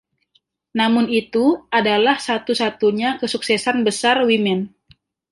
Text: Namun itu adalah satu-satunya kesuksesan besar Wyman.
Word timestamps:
Namun 0.79 1.05
itu 1.21 1.45
adalah 1.79 2.15
satu-satunya 2.27 3.09
kesuksesan 3.21 3.77
besar 3.87 4.15
Wyman. 4.27 4.59